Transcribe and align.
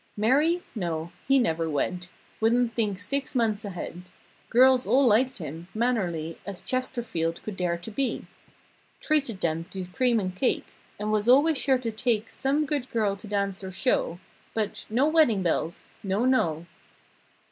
Marry? 0.17 0.63
No. 0.73 1.11
He 1.27 1.37
never 1.37 1.69
wed— 1.69 2.07
Wouldn't 2.39 2.73
think 2.73 2.97
six 2.97 3.35
months 3.35 3.63
ahead. 3.63 4.01
Girls 4.49 4.87
all 4.87 5.05
liked 5.05 5.37
him. 5.37 5.67
Mannerly 5.75 6.39
As 6.43 6.59
Chesterfield 6.59 7.43
could 7.43 7.55
dare 7.55 7.77
to 7.77 7.91
be. 7.91 8.25
Treated 8.99 9.41
them 9.41 9.65
to 9.69 9.85
cream 9.85 10.19
and 10.19 10.35
cake 10.35 10.69
And 10.99 11.11
was 11.11 11.29
always 11.29 11.59
sure 11.59 11.77
to 11.77 11.91
take 11.91 12.31
Some 12.31 12.65
good 12.65 12.89
girl 12.89 13.15
to 13.15 13.27
dance 13.27 13.63
or 13.63 13.71
show— 13.71 14.17
But—"No 14.55 15.05
wedding 15.07 15.43
bells"—No. 15.43 16.25
No. 16.25 16.65